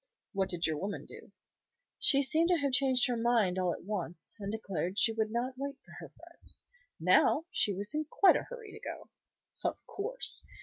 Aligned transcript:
"What 0.33 0.49
did 0.49 0.65
your 0.65 0.79
woman 0.79 1.05
do?" 1.05 1.31
"She 1.99 2.23
seemed 2.23 2.49
to 2.49 2.57
have 2.57 2.71
changed 2.71 3.05
her 3.07 3.15
mind 3.15 3.59
all 3.59 3.71
at 3.71 3.83
once, 3.83 4.35
and 4.39 4.51
declared 4.51 4.97
she 4.97 5.13
would 5.13 5.29
not 5.29 5.53
wait 5.59 5.77
for 5.85 5.91
her 5.99 6.09
friends. 6.09 6.65
Now 6.99 7.45
she 7.51 7.75
was 7.75 7.93
in 7.93 8.05
quite 8.05 8.35
a 8.35 8.47
hurry 8.49 8.71
to 8.71 8.79
go." 8.79 9.11
"Of 9.63 9.77
course! 9.85 10.43